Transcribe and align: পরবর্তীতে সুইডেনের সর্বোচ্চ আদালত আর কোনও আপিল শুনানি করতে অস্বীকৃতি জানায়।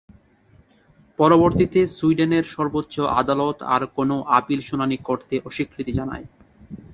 পরবর্তীতে 1.19 1.79
সুইডেনের 1.97 2.45
সর্বোচ্চ 2.45 2.95
আদালত 3.21 3.57
আর 3.73 3.81
কোনও 3.95 4.17
আপিল 4.39 4.59
শুনানি 4.69 4.97
করতে 5.07 5.35
অস্বীকৃতি 5.45 5.91
জানায়। 5.99 6.25